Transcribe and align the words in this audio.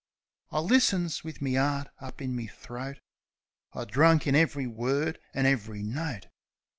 I 0.49 0.61
listens 0.61 1.23
wiv 1.23 1.43
me 1.43 1.57
'eart 1.59 1.89
up 1.99 2.23
in 2.23 2.35
me 2.35 2.47
throat; 2.47 3.01
I 3.73 3.85
drunk 3.85 4.25
in 4.25 4.33
ev'ry 4.33 4.65
word 4.65 5.19
an' 5.31 5.45
ev'ry 5.45 5.83
note. 5.83 6.25